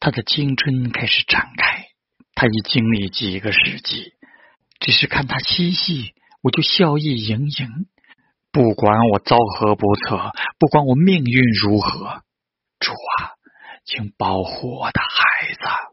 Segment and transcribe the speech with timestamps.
[0.00, 1.86] 他的青春开始展开
[2.34, 4.14] 他已经历几个世纪。
[4.82, 6.12] 只是看他嬉戏
[6.42, 7.86] 我就笑意盈盈。
[8.50, 12.22] 不管我遭何不测不管我命运如何
[12.80, 13.30] 主啊
[13.84, 15.91] 请保护我的孩子。